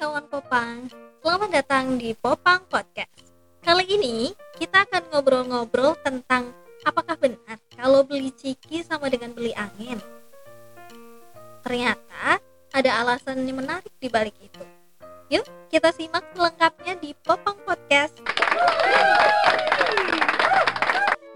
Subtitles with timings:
[0.00, 0.88] kawan Popang,
[1.20, 3.36] selamat datang di Popang Podcast.
[3.60, 6.56] Kali ini kita akan ngobrol-ngobrol tentang
[6.88, 10.00] apakah benar kalau beli ciki sama dengan beli angin.
[11.60, 12.40] Ternyata
[12.72, 14.64] ada alasan yang menarik di balik itu.
[15.28, 18.16] Yuk kita simak selengkapnya di Popang Podcast.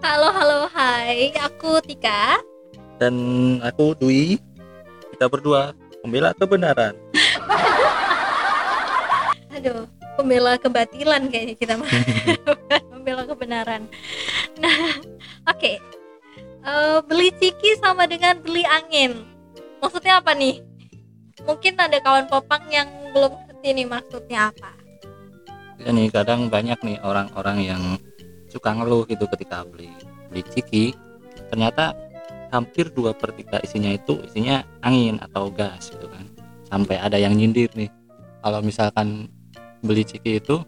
[0.01, 2.41] Halo halo hai, aku Tika.
[2.97, 3.13] dan
[3.61, 4.41] aku Dwi
[5.13, 6.97] kita berdua pembela kebenaran
[9.65, 11.89] Aduh, pembela kebatilan kayaknya kita mah.
[12.93, 13.89] Pembela kebenaran.
[14.61, 15.01] Nah,
[15.49, 15.81] oke.
[16.61, 19.25] Eh, beli ciki sama dengan beli angin.
[19.81, 20.61] Maksudnya apa nih?
[21.49, 24.69] Mungkin ada kawan popang yang belum ngerti nih maksudnya apa.
[25.81, 27.83] ya nih kadang banyak nih orang-orang yang
[28.47, 29.91] suka ngeluh gitu ketika beli
[30.31, 30.95] beli ciki
[31.51, 31.91] ternyata
[32.47, 36.23] hampir dua per tiga isinya itu isinya angin atau gas gitu kan
[36.71, 37.91] sampai ada yang nyindir nih
[38.39, 39.27] kalau misalkan
[39.85, 40.59] beli ciki itu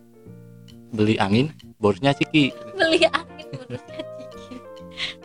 [0.94, 1.52] beli angin
[1.82, 4.56] borosnya ciki Beli angin urusnya ciki.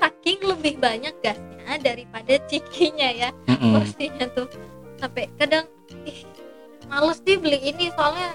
[0.01, 3.31] Saking lebih banyak gasnya daripada cikinya ya.
[3.47, 3.79] Mm-mm.
[3.79, 4.49] porsinya tuh
[4.99, 5.67] sampai kadang
[6.07, 6.25] ih
[6.87, 8.35] males sih beli ini soalnya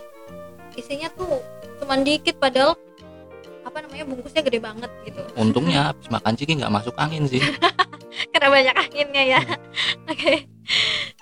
[0.76, 1.40] isinya tuh
[1.84, 2.76] cuman dikit padahal
[3.64, 7.40] apa namanya bungkusnya gede banget gitu untungnya habis makan ciki nggak masuk angin sih
[8.38, 9.42] karena banyak anginnya ya.
[10.14, 10.46] Oke.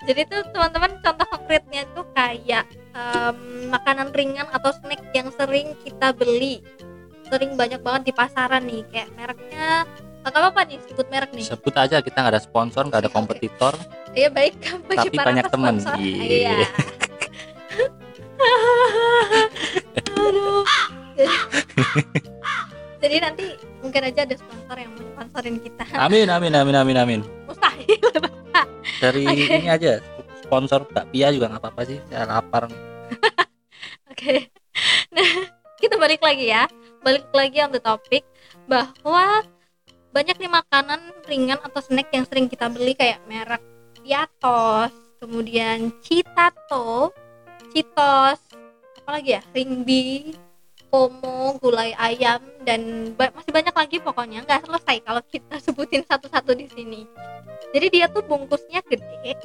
[0.04, 6.12] Jadi tuh teman-teman contoh konkretnya tuh kayak em, makanan ringan atau snack yang sering kita
[6.12, 6.60] beli.
[7.32, 9.88] Sering banyak banget di pasaran nih kayak mereknya
[10.28, 10.76] nggak apa-apa nih?
[10.92, 11.46] Sebut merek nih.
[11.48, 13.72] Sebut aja kita nggak ada sponsor nggak ada kompetitor.
[14.12, 14.60] Iya baik.
[14.92, 15.80] Bagi Tapi para banyak temen.
[15.96, 16.52] Iya.
[16.52, 16.68] Iya.
[20.20, 20.68] Aduh.
[23.00, 24.55] Jadi nanti mungkin aja ada sponsor
[25.46, 25.84] sponsorin kita.
[25.94, 28.02] amin amin amin amin amin Mustahil.
[28.98, 29.46] dari Oke.
[29.62, 30.02] ini aja
[30.42, 32.82] sponsor bakpia juga nggak apa-apa sih saya lapar nih.
[34.12, 34.34] Oke.
[35.12, 35.30] Nah,
[35.76, 36.64] kita balik lagi ya.
[37.02, 38.22] Balik lagi on the topic
[38.66, 39.44] bahwa
[40.14, 43.60] banyak nih makanan ringan atau snack yang sering kita beli kayak merek
[44.00, 47.10] Piatos, kemudian Citato,
[47.74, 48.38] Citos,
[49.02, 50.30] apalagi ya, Ringbi,
[50.96, 56.56] Pomo, gulai ayam dan ba- masih banyak lagi pokoknya nggak selesai kalau kita sebutin satu-satu
[56.56, 57.04] di sini.
[57.76, 59.36] Jadi dia tuh bungkusnya gede,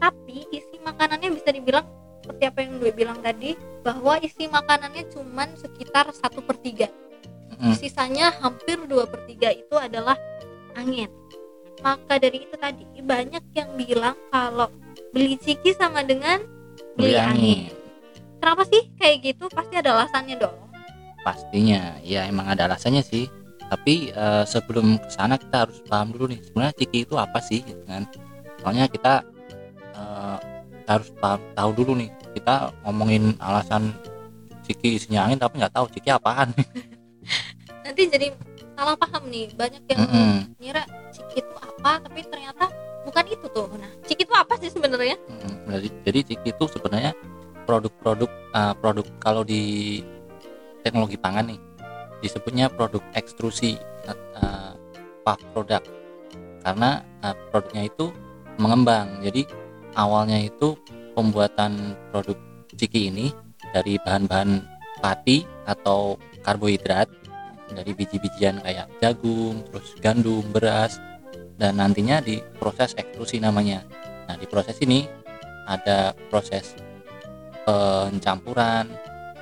[0.00, 1.84] tapi isi makanannya bisa dibilang
[2.24, 3.52] seperti apa yang gue bilang tadi
[3.84, 6.88] bahwa isi makanannya cuman sekitar satu per tiga
[7.76, 10.16] sisanya hampir dua per tiga itu adalah
[10.72, 11.12] angin
[11.84, 14.72] maka dari itu tadi banyak yang bilang kalau
[15.12, 16.40] beli ciki sama dengan
[16.96, 17.28] beli, Beli angin.
[17.28, 17.60] angin.
[18.40, 20.63] kenapa sih kayak gitu pasti ada alasannya dong
[21.24, 21.96] pastinya.
[22.04, 23.26] Ya emang ada alasannya sih.
[23.64, 27.64] Tapi eh, sebelum ke sana kita harus paham dulu nih sebenarnya ciki itu apa sih
[27.64, 28.04] gitu kan?
[28.60, 29.24] Soalnya kita
[29.96, 30.38] eh,
[30.84, 32.12] harus paham, tahu dulu nih.
[32.36, 33.96] Kita ngomongin alasan
[34.68, 36.52] ciki isinya angin tapi nggak tahu ciki apaan.
[37.84, 38.26] Nanti jadi
[38.76, 39.48] salah paham nih.
[39.56, 40.32] Banyak yang Mm-mm.
[40.60, 42.68] ngira ciki itu apa tapi ternyata
[43.08, 43.68] bukan itu tuh.
[43.80, 45.16] Nah ciki itu apa sih sebenarnya?
[45.28, 47.16] Mm, jadi, jadi ciki itu sebenarnya
[47.64, 50.00] produk-produk eh, produk kalau di
[50.84, 51.60] teknologi pangan nih.
[52.20, 54.76] Disebutnya produk ekstrusi uh,
[55.56, 55.88] product
[56.64, 58.12] karena eh, produknya itu
[58.60, 59.20] mengembang.
[59.24, 59.48] Jadi
[59.96, 60.76] awalnya itu
[61.16, 62.36] pembuatan produk
[62.74, 63.32] ciki ini
[63.72, 64.64] dari bahan-bahan
[65.00, 67.08] pati atau karbohidrat
[67.72, 71.00] dari biji-bijian kayak jagung terus gandum beras
[71.56, 73.82] dan nantinya diproses ekstrusi namanya.
[74.28, 75.06] Nah di proses ini
[75.64, 76.76] ada proses
[77.64, 78.92] pencampuran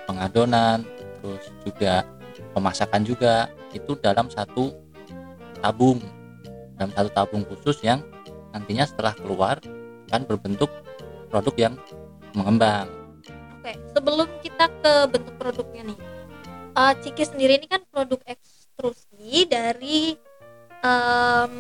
[0.07, 0.87] pengadonan
[1.23, 2.03] terus juga
[2.53, 4.75] pemasakan juga itu dalam satu
[5.63, 6.03] tabung
[6.75, 8.03] dalam satu tabung khusus yang
[8.51, 9.63] nantinya setelah keluar
[10.11, 10.69] akan berbentuk
[11.31, 11.75] produk yang
[12.37, 12.91] mengembang
[13.63, 15.99] Oke, sebelum kita ke bentuk produknya nih,
[16.75, 20.19] eh, Ciki sendiri ini kan produk ekstrusi dari
[20.83, 21.55] em,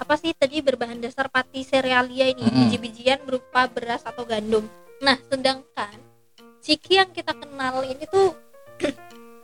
[0.00, 2.72] apa sih tadi berbahan dasar pati serealia ini, Mm-mm.
[2.72, 4.64] biji-bijian berupa beras atau gandum.
[5.04, 6.00] Nah, sedangkan
[6.64, 8.32] Ciki yang kita kenal ini tuh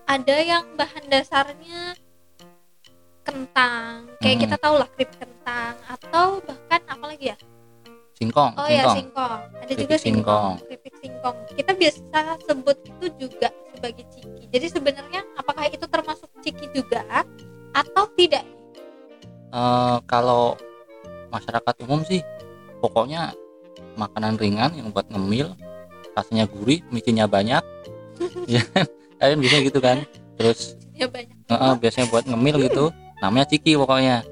[0.07, 1.97] ada yang bahan dasarnya
[3.23, 4.45] kentang, kayak Mm-mm.
[4.45, 7.39] kita tahu lah krip kentang atau bahkan apa lagi ya?
[8.13, 9.41] singkong Oh ya singkong singkong.
[9.59, 10.55] Ada Keripik juga singkong.
[10.55, 10.55] singkong.
[10.69, 11.37] Keripik singkong.
[11.59, 14.43] Kita biasa sebut itu juga sebagai ciki.
[14.53, 17.03] Jadi sebenarnya apakah itu termasuk ciki juga
[17.75, 18.47] atau tidak?
[19.53, 20.55] Eh, kalau
[21.35, 22.23] masyarakat umum sih
[22.79, 23.35] pokoknya
[23.99, 25.53] makanan ringan yang buat ngemil
[26.15, 27.65] rasanya gurih micinnya banyak
[28.55, 28.87] ya kan?
[29.23, 30.03] Kalian bisa gitu kan
[30.35, 31.31] terus Ya banyak.
[31.47, 34.27] eh, biasanya buat ngemil gitu namanya ciki pokoknya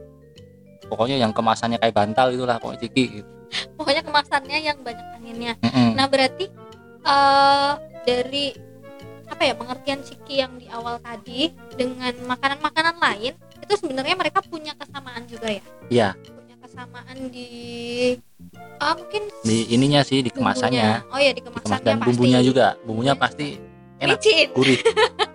[0.85, 3.31] pokoknya yang kemasannya kayak bantal itulah pokoknya ciki gitu.
[3.75, 5.53] Pokoknya kemasannya yang banyak anginnya.
[5.61, 5.95] Mm-mm.
[5.95, 6.47] Nah berarti
[7.01, 7.73] eh
[8.03, 8.47] dari
[9.27, 14.75] apa ya pengertian Ciki yang di awal tadi dengan makanan-makanan lain itu sebenarnya mereka punya
[14.75, 17.49] kesamaan juga ya Iya, punya kesamaan di
[18.77, 20.35] ah mungkin di ininya sih di bumbunya.
[20.35, 23.47] kemasannya oh ya di Dikemas kemasannya dan pasti bumbunya juga bumbunya Bumbunya pasti
[24.01, 24.49] enak Micin.
[24.57, 24.81] gurih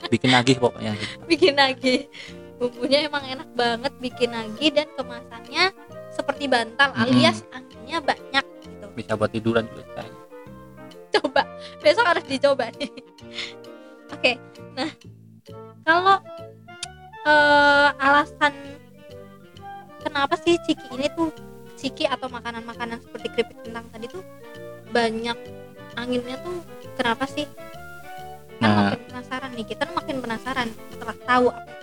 [0.10, 0.94] bikin nagih pokoknya
[1.30, 2.10] bikin lagi
[2.58, 5.76] bumbunya emang enak banget bikin lagi dan kemasannya
[6.12, 7.04] seperti bantal Mm-mm.
[7.06, 10.22] alias anginnya banyak gitu bisa buat tiduran juga kayaknya.
[11.16, 11.42] coba
[11.84, 12.92] besok harus dicoba nih
[14.16, 14.32] oke
[14.76, 14.90] nah
[15.86, 16.18] kalau
[17.28, 18.54] eh, alasan
[20.02, 21.30] kenapa sih ciki ini tuh
[21.76, 24.24] ciki atau makanan-makanan seperti keripik kentang tadi tuh
[24.96, 25.36] banyak
[26.00, 26.64] anginnya tuh
[26.96, 27.85] kenapa sih kan.
[28.76, 29.66] Makin penasaran nih.
[29.66, 31.74] Kita makin penasaran setelah tahu apa.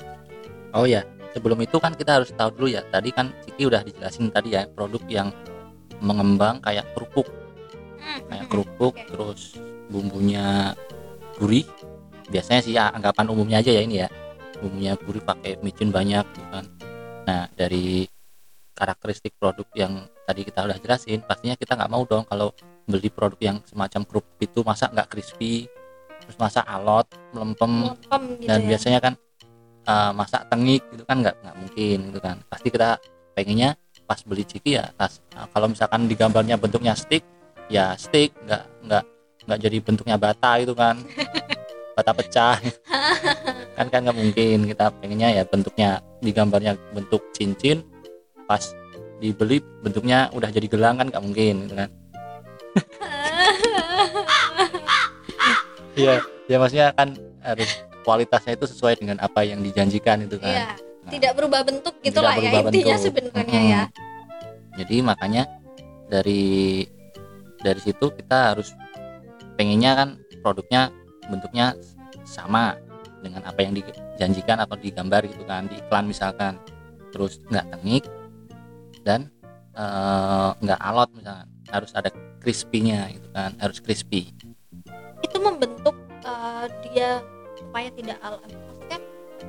[0.72, 1.02] Oh ya
[1.32, 2.82] sebelum itu kan kita harus tahu dulu ya.
[2.88, 5.28] Tadi kan Ciki udah dijelasin tadi ya produk yang
[6.00, 7.28] mengembang kayak kerupuk.
[8.02, 9.06] Hmm, kayak hmm, kerupuk oke.
[9.08, 9.40] terus
[9.88, 10.76] bumbunya
[11.36, 11.66] gurih.
[12.32, 14.08] Biasanya sih ya, anggapan umumnya aja ya ini ya.
[14.60, 16.64] Bumbunya gurih pakai micin banyak gitu kan.
[17.28, 18.08] Nah dari
[18.72, 22.56] karakteristik produk yang tadi kita udah jelasin pastinya kita nggak mau dong kalau
[22.88, 25.68] beli produk yang semacam kerupuk itu masa nggak crispy
[26.24, 28.66] terus masa alot melempem Melempem gitu dan ya.
[28.74, 29.14] biasanya kan
[29.86, 32.36] uh, masak tengik gitu kan nggak nggak mungkin gitu kan.
[32.46, 32.88] Pasti kita
[33.34, 33.74] pengennya
[34.06, 37.24] pas beli ciki ya pas uh, kalau misalkan di gambarnya bentuknya stick
[37.72, 39.04] ya stick nggak nggak
[39.48, 40.98] nggak jadi bentuknya bata gitu kan.
[41.92, 42.56] Bata pecah.
[43.76, 47.84] Kan kan nggak mungkin kita pengennya ya bentuknya di gambarnya bentuk cincin
[48.48, 48.72] pas
[49.22, 51.90] dibeli bentuknya udah jadi gelang kan nggak mungkin gitu kan
[55.94, 56.14] iya
[56.46, 57.70] ya maksudnya kan harus
[58.02, 60.66] kualitasnya itu sesuai dengan apa yang dijanjikan itu kan Iya,
[61.02, 63.06] Nah, tidak berubah bentuk gitulah ya berubah intinya bentuk.
[63.10, 63.74] sebenarnya Mm-mm.
[63.74, 63.82] ya.
[64.78, 65.42] jadi makanya
[66.06, 66.86] dari
[67.58, 68.70] dari situ kita harus
[69.54, 70.08] pengennya kan
[70.38, 70.94] produknya
[71.26, 71.74] bentuknya
[72.22, 72.78] sama
[73.18, 76.54] dengan apa yang dijanjikan atau digambar gitu kan di iklan misalkan
[77.10, 78.04] terus nggak tengik
[79.02, 79.26] dan
[79.74, 84.30] eh, nggak alot misalkan harus ada crispy-nya gitu kan harus crispy
[85.18, 85.71] Itu membentuk
[86.52, 87.08] eh, dia
[87.56, 88.44] supaya tidak alot.
[88.44, 88.98] Maksudnya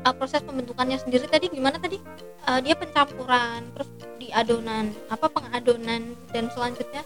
[0.04, 2.00] eh, proses pembentukannya sendiri tadi gimana tadi?
[2.48, 3.90] Eh, dia pencampuran, terus
[4.20, 7.04] di adonan, apa pengadonan dan selanjutnya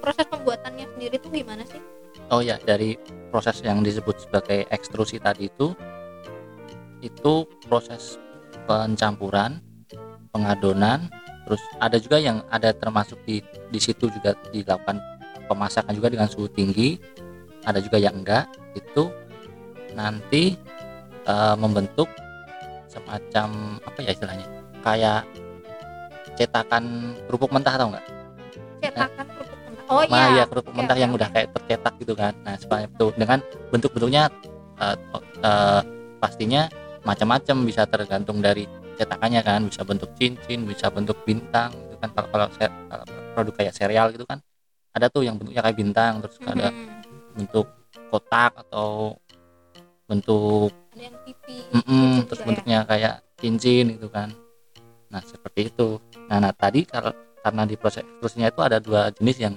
[0.00, 1.80] proses pembuatannya sendiri tuh gimana sih?
[2.28, 2.96] Oh ya, dari
[3.32, 5.72] proses yang disebut sebagai ekstrusi tadi itu
[7.00, 8.18] itu proses
[8.66, 9.62] pencampuran,
[10.34, 11.08] pengadonan,
[11.46, 13.40] terus ada juga yang ada termasuk di
[13.72, 15.00] di situ juga dilakukan
[15.48, 17.00] pemasakan juga dengan suhu tinggi.
[17.64, 18.48] Ada juga yang enggak,
[18.78, 19.04] itu
[19.92, 20.54] nanti
[21.26, 22.08] eh, membentuk
[22.88, 24.46] semacam apa ya istilahnya?
[24.80, 25.26] Kayak
[26.38, 28.04] cetakan kerupuk mentah atau enggak?
[28.80, 29.84] Cetakan kerupuk mentah.
[29.88, 30.42] Oh Nah, iya.
[30.42, 32.32] ya kerupuk mentah oke, yang udah kayak tercetak gitu kan.
[32.46, 33.38] Nah, seperti itu dengan
[33.74, 34.22] bentuk-bentuknya
[34.78, 34.96] eh,
[35.42, 35.80] eh,
[36.22, 36.62] pastinya
[37.02, 38.66] macam-macam bisa tergantung dari
[38.98, 42.08] cetakannya kan, bisa bentuk cincin, bisa bentuk bintang gitu kan.
[42.14, 43.04] Kalau kalau, kalau
[43.34, 44.42] produk kayak serial gitu kan
[44.94, 46.86] ada tuh yang bentuknya kayak bintang, terus ada Mhm.
[47.38, 47.66] bentuk
[48.08, 49.16] kotak atau
[50.08, 51.62] bentuk yang pipi.
[51.72, 52.46] Mm-mm, cincin terus ya.
[52.48, 54.28] bentuknya kayak cincin gitu kan.
[55.12, 56.00] Nah seperti itu.
[56.26, 59.54] Nah, nah tadi kar- karena di proses ekstrusinya itu ada dua jenis yang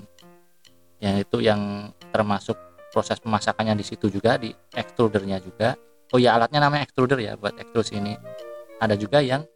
[1.01, 2.55] yang itu yang termasuk
[2.93, 5.73] proses pemasakannya di situ juga di extrudernya juga.
[6.11, 8.13] Oh ya alatnya namanya extruder ya buat ekstrusi ini.
[8.83, 9.47] Ada juga yang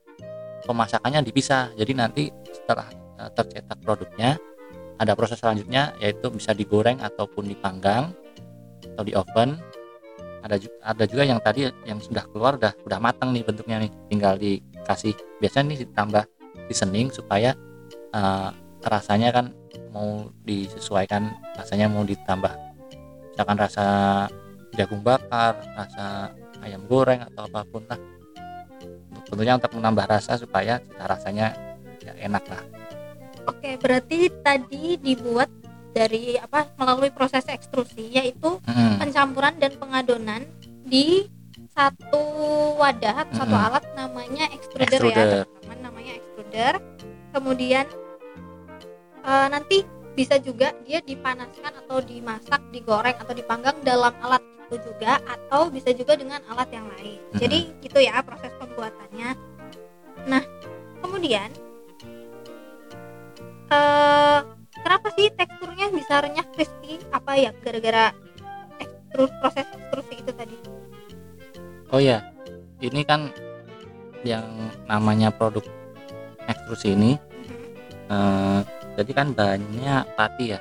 [0.66, 1.76] pemasakannya dipisah.
[1.76, 2.88] Jadi nanti setelah
[3.20, 4.40] eh, tercetak produknya
[4.96, 8.16] ada proses selanjutnya yaitu bisa digoreng ataupun dipanggang
[8.96, 9.60] atau di oven.
[10.46, 13.92] Ada juga ada juga yang tadi yang sudah keluar udah udah matang nih bentuknya nih.
[14.08, 16.24] Tinggal dikasih biasanya nih ditambah
[16.72, 17.52] seasoning supaya
[18.16, 18.50] eh,
[18.88, 19.46] rasanya kan
[19.92, 22.54] mau disesuaikan rasanya mau ditambah.
[23.36, 23.86] Misalkan rasa
[24.78, 26.32] jagung bakar rasa
[26.64, 28.00] ayam goreng atau apa pun lah.
[29.26, 31.58] Tentunya untuk menambah rasa supaya cita rasanya
[32.06, 32.62] ya enak lah.
[33.46, 35.50] Oke, berarti tadi dibuat
[35.96, 39.00] dari apa melalui proses ekstrusi yaitu Mm-mm.
[39.00, 40.44] pencampuran dan pengadonan
[40.84, 41.32] di
[41.72, 42.20] satu
[42.76, 43.68] wadah atau satu Mm-mm.
[43.72, 45.28] alat namanya extruder, ya Extruder.
[45.48, 46.74] teman-teman namanya extruder
[47.32, 47.86] kemudian
[49.24, 55.20] eh, nanti bisa juga dia dipanaskan atau dimasak digoreng atau dipanggang dalam alat itu juga
[55.24, 57.40] atau bisa juga dengan alat yang lain Mm-mm.
[57.40, 59.32] jadi gitu ya proses pembuatannya
[60.28, 60.44] nah
[61.00, 61.48] kemudian
[63.72, 64.55] eh
[64.86, 67.02] kenapa sih teksturnya bisa renyah crispy?
[67.10, 68.14] Apa ya gara-gara
[68.78, 70.58] ekstrus proses ekstrusi itu tadi?
[71.90, 72.22] Oh ya,
[72.86, 73.34] ini kan
[74.22, 74.46] yang
[74.86, 75.66] namanya produk
[76.46, 77.66] ekstrusi ini, Mhm.
[78.14, 78.62] eh,
[79.02, 80.60] jadi kan banyak pati ya,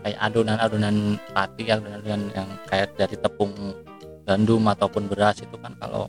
[0.00, 3.52] kayak adonan-adonan pati adonan-adonan yang kayak dari tepung
[4.24, 6.08] gandum ataupun beras itu kan kalau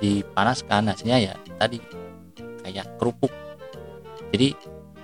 [0.00, 1.80] dipanaskan hasilnya ya tadi
[2.60, 3.32] kayak kerupuk.
[4.32, 4.52] Jadi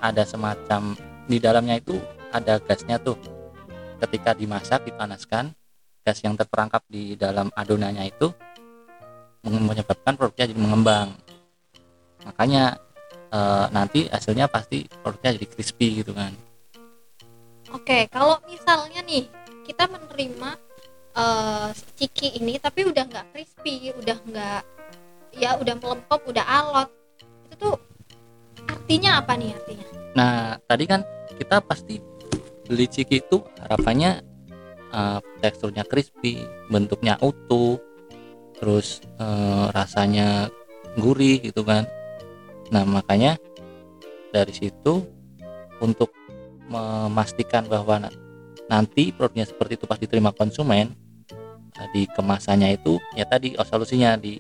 [0.01, 0.97] ada semacam
[1.31, 1.95] di dalamnya itu
[2.35, 3.15] ada gasnya tuh.
[4.03, 5.55] Ketika dimasak dipanaskan
[6.03, 8.35] gas yang terperangkap di dalam adonannya itu
[9.47, 11.15] menyebabkan produknya jadi mengembang.
[12.27, 12.83] Makanya
[13.31, 13.39] e,
[13.71, 16.35] nanti hasilnya pasti produknya jadi crispy gitu kan.
[17.71, 19.31] Oke kalau misalnya nih
[19.63, 20.59] kita menerima
[21.15, 24.63] uh, ciki ini tapi udah nggak crispy udah nggak
[25.39, 26.91] ya udah melempem udah alot
[27.47, 27.75] itu tuh
[28.71, 29.87] artinya apa nih artinya?
[30.15, 30.35] Nah
[30.65, 31.01] tadi kan
[31.35, 31.99] kita pasti
[32.67, 34.23] beli ciki itu harapannya
[34.95, 37.83] uh, teksturnya crispy bentuknya utuh
[38.59, 40.49] terus uh, rasanya
[40.99, 41.87] gurih gitu kan.
[42.71, 43.39] Nah makanya
[44.31, 45.03] dari situ
[45.83, 46.15] untuk
[46.71, 48.07] memastikan bahwa
[48.71, 50.95] nanti produknya seperti itu pas diterima konsumen
[51.97, 54.39] di kemasannya itu ya tadi oh, solusinya di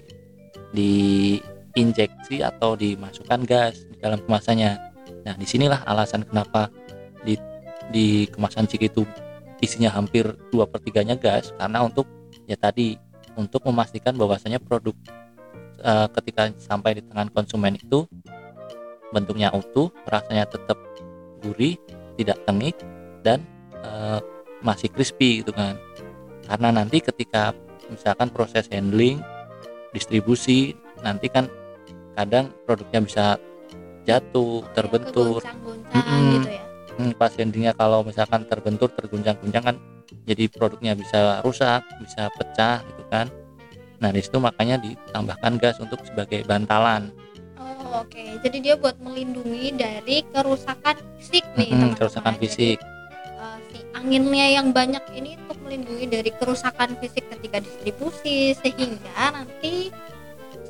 [1.74, 4.72] diinjeksi atau dimasukkan gas di dalam kemasannya.
[5.26, 6.72] Nah, di sinilah alasan kenapa
[7.22, 7.36] di
[7.90, 9.02] di kemasan ciki itu
[9.60, 12.08] isinya hampir dua pertiganya gas karena untuk
[12.48, 12.96] ya tadi
[13.36, 14.96] untuk memastikan bahwasanya produk
[15.78, 18.08] e, ketika sampai di tangan konsumen itu
[19.10, 20.78] bentuknya utuh, rasanya tetap
[21.42, 21.76] gurih,
[22.16, 22.76] tidak tengik
[23.20, 23.44] dan
[23.84, 23.90] e,
[24.64, 25.76] masih crispy gitu kan.
[26.46, 27.54] Karena nanti ketika
[27.90, 29.20] misalkan proses handling
[29.90, 31.50] distribusi nanti kan
[32.20, 33.24] kadang produknya bisa
[34.04, 35.40] jatuh terbentur.
[35.92, 36.20] Mm -mm.
[36.36, 36.64] gitu ya?
[37.00, 39.76] Hmm, pas endingnya kalau misalkan terbentur terguncang-guncang kan
[40.28, 43.26] jadi produknya bisa rusak bisa pecah gitu kan.
[44.00, 47.08] Nah di situ makanya ditambahkan gas untuk sebagai bantalan.
[47.56, 48.12] Oh oke.
[48.12, 48.36] Okay.
[48.44, 51.96] jadi dia buat melindungi dari kerusakan fisik nih hmm, teman-teman.
[51.96, 52.78] kerusakan fisik.
[53.40, 59.88] uh, si anginnya yang banyak ini untuk melindungi dari kerusakan fisik ketika distribusi sehingga nanti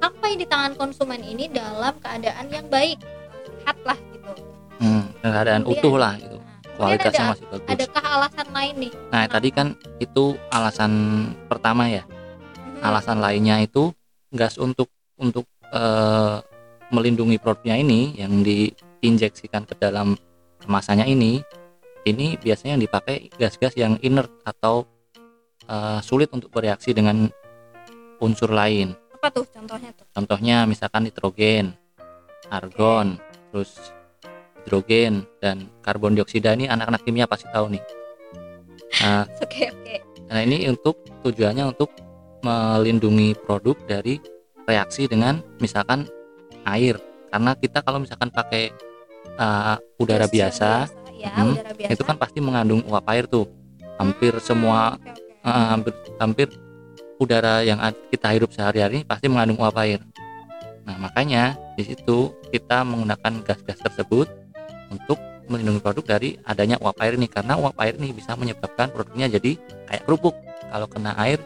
[0.01, 2.99] sampai di tangan konsumen ini dalam keadaan yang baik
[3.61, 4.31] sehat lah gitu.
[4.81, 6.37] Hmm, keadaan kemudian, utuh lah gitu.
[6.41, 7.69] Nah, kualitasnya ada, masih bagus.
[7.69, 8.93] adakah alasan lain nih?
[8.93, 9.33] Nah kenapa?
[9.37, 9.67] tadi kan
[10.01, 10.93] itu alasan
[11.47, 12.05] pertama ya.
[12.09, 12.89] Hmm.
[12.89, 13.93] alasan lainnya itu
[14.33, 14.89] gas untuk
[15.21, 16.41] untuk uh,
[16.89, 20.17] melindungi produknya ini yang diinjeksikan ke dalam
[20.65, 21.45] kemasannya ini
[22.09, 24.89] ini biasanya yang dipakai gas-gas yang inert atau
[25.69, 27.29] uh, sulit untuk bereaksi dengan
[28.21, 31.77] unsur lain apa tuh contohnya tuh contohnya misalkan nitrogen
[32.49, 33.53] argon okay.
[33.53, 33.93] terus
[34.65, 37.85] hidrogen dan karbon dioksida ini anak-anak kimia pasti tahu nih
[39.05, 40.01] nah, okay, okay.
[40.25, 41.93] nah ini untuk tujuannya untuk
[42.41, 44.17] melindungi produk dari
[44.65, 46.09] reaksi dengan misalkan
[46.65, 46.97] air
[47.29, 48.73] karena kita kalau misalkan pakai
[49.37, 53.45] uh, udara biasa, biasa ya, hmm, udara biasa itu kan pasti mengandung uap air tuh
[54.01, 55.29] hampir hmm, semua okay, okay.
[55.45, 56.49] Uh, hampir hampir
[57.21, 60.01] udara yang kita hidup sehari-hari pasti mengandung uap air.
[60.89, 64.27] Nah, makanya di situ kita menggunakan gas-gas tersebut
[64.89, 69.29] untuk melindungi produk dari adanya uap air ini karena uap air ini bisa menyebabkan produknya
[69.29, 70.35] jadi kayak kerupuk.
[70.71, 71.39] Kalau kena air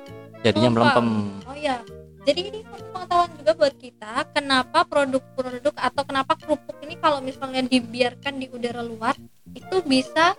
[0.46, 1.06] jadinya oh, melempem.
[1.48, 1.82] Oh iya.
[2.24, 8.40] Jadi ini pengetahuan juga buat kita kenapa produk-produk atau kenapa kerupuk ini kalau misalnya dibiarkan
[8.40, 9.12] di udara luar
[9.52, 10.32] itu bisa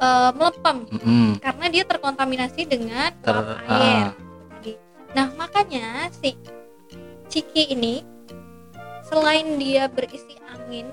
[0.00, 1.28] uh, melepem mm -hmm.
[1.40, 4.06] karena dia terkontaminasi dengan Ter, uap air.
[4.12, 4.76] Uh.
[5.16, 6.36] Nah makanya si
[7.32, 8.04] ciki ini
[9.06, 10.90] selain dia berisi angin,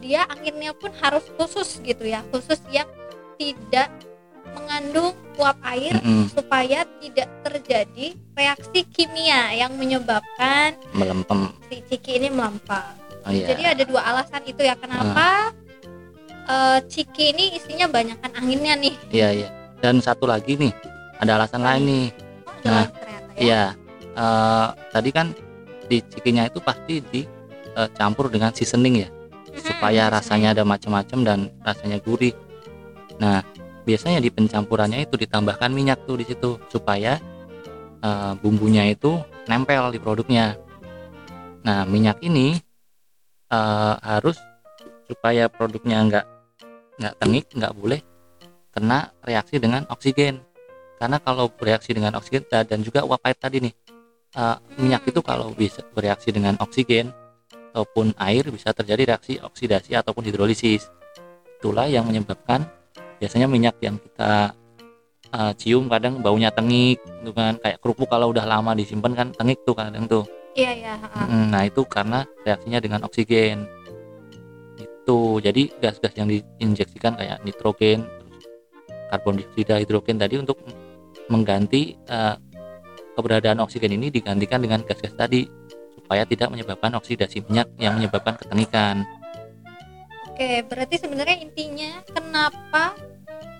[0.00, 2.88] dia anginnya pun harus khusus gitu ya, khusus yang
[3.38, 3.92] tidak
[4.52, 6.24] mengandung uap air mm -hmm.
[6.34, 13.00] supaya tidak terjadi reaksi kimia yang menyebabkan melempem si ciki ini melempem.
[13.22, 13.54] Oh, iya.
[13.54, 15.61] Jadi ada dua alasan itu ya kenapa uh
[16.48, 18.94] uh, ciki ini isinya banyakkan anginnya nih.
[19.10, 19.48] Iya iya.
[19.82, 20.72] Dan satu lagi nih
[21.18, 22.06] ada alasan lain nih.
[22.46, 23.42] Oh, nah ternyata, ya.
[23.42, 23.62] iya.
[24.12, 25.26] Uh, tadi kan
[25.88, 29.08] di cikinya itu pasti dicampur uh, dengan seasoning ya.
[29.08, 32.32] Hmm, supaya rasanya ada macam-macam dan rasanya gurih.
[33.20, 33.44] Nah
[33.82, 37.18] biasanya di pencampurannya itu ditambahkan minyak tuh di situ supaya
[38.00, 39.18] uh, bumbunya itu
[39.50, 40.54] nempel di produknya.
[41.66, 42.58] Nah minyak ini
[43.50, 44.38] uh, harus
[45.10, 46.24] supaya produknya enggak
[47.02, 48.00] nggak tengik nggak boleh
[48.72, 50.40] kena reaksi dengan oksigen.
[50.96, 53.74] Karena kalau bereaksi dengan oksigen dan juga uap air tadi nih
[54.38, 57.10] uh, minyak itu kalau bisa bereaksi dengan oksigen
[57.74, 60.86] ataupun air bisa terjadi reaksi oksidasi ataupun hidrolisis.
[61.58, 62.70] Itulah yang menyebabkan
[63.18, 64.54] biasanya minyak yang kita
[65.34, 67.58] uh, cium kadang baunya tengik itu kan.
[67.58, 70.22] Kayak kerupuk kalau udah lama disimpan kan tengik tuh kadang tuh.
[70.52, 70.94] Iya iya
[71.48, 73.64] nah itu karena reaksinya dengan oksigen
[75.02, 78.06] itu jadi gas-gas yang diinjeksikan kayak nitrogen
[79.10, 80.62] karbon dioksida hidrogen tadi untuk
[81.26, 82.38] mengganti uh,
[83.18, 85.44] keberadaan oksigen ini digantikan dengan gas-gas tadi
[85.98, 89.04] supaya tidak menyebabkan oksidasi minyak yang menyebabkan ketenikan.
[90.32, 92.96] Oke, berarti sebenarnya intinya kenapa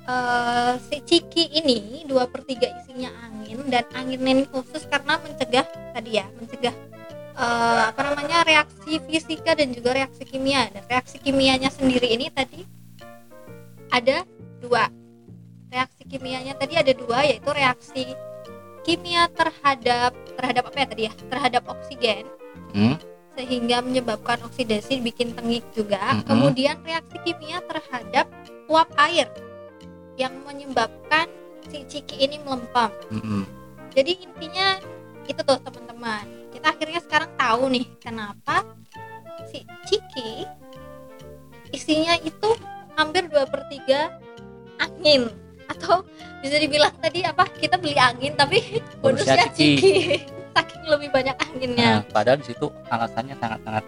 [0.08, 5.68] uh, si ciki ini dua per tiga isinya angin dan anginnya ini khusus karena mencegah
[5.92, 6.72] tadi ya, mencegah
[7.36, 10.68] uh, apa namanya reaksi fisika dan juga reaksi kimia.
[10.72, 12.64] Dan reaksi kimianya sendiri ini tadi
[13.92, 14.24] ada
[14.60, 14.88] dua.
[15.72, 18.12] Reaksi kimianya tadi ada dua yaitu reaksi
[18.84, 21.12] kimia terhadap terhadap apa ya tadi ya?
[21.28, 22.24] Terhadap oksigen.
[22.72, 22.96] Hmm?
[23.32, 26.00] sehingga menyebabkan oksidasi bikin tengik juga.
[26.00, 26.28] Mm-hmm.
[26.28, 28.28] Kemudian reaksi kimia terhadap
[28.68, 29.28] uap air
[30.20, 31.28] yang menyebabkan
[31.72, 32.92] si ciki ini melempem.
[33.08, 33.42] Mm-hmm.
[33.96, 34.66] Jadi intinya
[35.24, 36.41] itu tuh teman-teman.
[36.62, 38.62] Kita akhirnya sekarang tahu nih kenapa
[39.50, 40.46] si ciki
[41.74, 42.54] isinya itu
[42.94, 45.26] hampir dua per 3 angin
[45.66, 46.06] atau
[46.38, 49.74] bisa dibilang tadi apa kita beli angin tapi bonusnya ciki.
[49.74, 49.94] ciki
[50.54, 51.98] saking lebih banyak anginnya.
[51.98, 53.84] Nah, padahal di situ alasannya sangat-sangat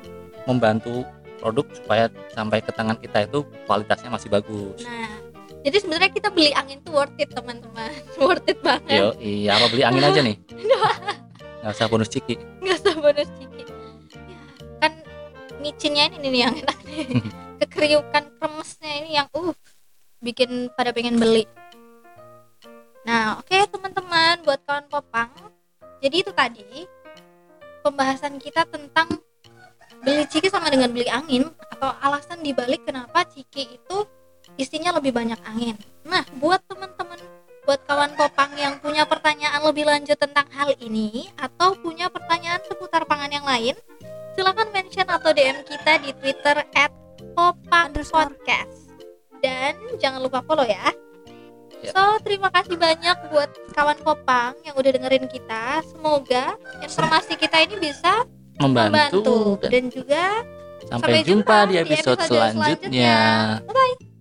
[0.50, 1.06] membantu
[1.38, 4.82] produk supaya sampai ke tangan kita itu kualitasnya masih bagus.
[4.82, 5.14] Nah,
[5.62, 8.98] jadi sebenarnya kita beli angin tuh worth it teman-teman, worth it banget.
[8.98, 10.36] Yo, iya apa beli angin aja nih?
[11.64, 12.36] Nggak usah bonus ciki.
[12.60, 13.62] Nggak usah bonus ciki.
[13.64, 14.40] Ya,
[14.84, 14.92] kan
[15.64, 17.24] micinnya ini nih yang enak nih.
[17.64, 19.56] Kekeriukan kremesnya ini yang uh
[20.20, 21.48] bikin pada pengen beli.
[23.08, 25.32] Nah, oke okay, teman-teman buat kawan popang
[26.04, 26.84] jadi itu tadi
[27.80, 29.08] pembahasan kita tentang
[30.04, 33.96] beli ciki sama dengan beli angin atau alasan dibalik kenapa ciki itu
[34.60, 35.80] isinya lebih banyak angin.
[36.04, 37.03] Nah, buat teman-teman,
[37.64, 43.08] buat kawan popang yang punya pertanyaan lebih lanjut tentang hal ini atau punya pertanyaan seputar
[43.08, 43.74] pangan yang lain,
[44.36, 46.60] silahkan mention atau DM kita di Twitter
[47.34, 48.92] @popang_podcast.
[49.40, 50.92] Dan jangan lupa follow ya.
[51.84, 51.92] Ya.
[51.92, 55.84] So, terima kasih banyak buat kawan Kopang yang udah dengerin kita.
[55.84, 58.24] Semoga informasi kita ini bisa
[58.56, 59.36] membantu, membantu.
[59.68, 60.24] Dan, dan juga
[60.88, 62.56] sampai, sampai jumpa, jumpa di episode, di episode selanjutnya.
[62.56, 63.16] selanjutnya.
[63.68, 64.13] Bye bye.